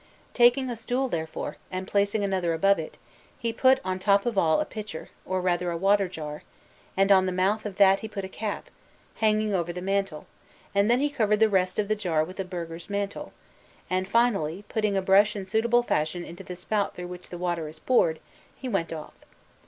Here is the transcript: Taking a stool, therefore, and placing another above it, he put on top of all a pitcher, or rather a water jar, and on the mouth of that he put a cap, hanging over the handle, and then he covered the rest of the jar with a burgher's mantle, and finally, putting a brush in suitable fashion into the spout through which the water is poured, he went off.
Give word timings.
Taking 0.33 0.67
a 0.71 0.75
stool, 0.75 1.09
therefore, 1.09 1.57
and 1.69 1.87
placing 1.87 2.23
another 2.23 2.55
above 2.55 2.79
it, 2.79 2.97
he 3.37 3.53
put 3.53 3.79
on 3.85 3.99
top 3.99 4.25
of 4.25 4.35
all 4.35 4.59
a 4.59 4.65
pitcher, 4.65 5.09
or 5.27 5.41
rather 5.41 5.69
a 5.69 5.77
water 5.77 6.07
jar, 6.07 6.41
and 6.97 7.11
on 7.11 7.27
the 7.27 7.31
mouth 7.31 7.67
of 7.67 7.77
that 7.77 7.99
he 7.99 8.07
put 8.07 8.25
a 8.25 8.27
cap, 8.27 8.71
hanging 9.17 9.53
over 9.53 9.71
the 9.71 9.87
handle, 9.91 10.25
and 10.73 10.89
then 10.89 11.01
he 11.01 11.09
covered 11.11 11.37
the 11.39 11.47
rest 11.49 11.77
of 11.77 11.87
the 11.87 11.95
jar 11.95 12.23
with 12.23 12.39
a 12.39 12.43
burgher's 12.43 12.89
mantle, 12.89 13.31
and 13.91 14.07
finally, 14.07 14.65
putting 14.69 14.97
a 14.97 15.03
brush 15.03 15.35
in 15.35 15.45
suitable 15.45 15.83
fashion 15.83 16.25
into 16.25 16.43
the 16.43 16.55
spout 16.55 16.95
through 16.95 17.05
which 17.05 17.29
the 17.29 17.37
water 17.37 17.67
is 17.67 17.77
poured, 17.77 18.19
he 18.55 18.67
went 18.67 18.91
off. 18.91 19.13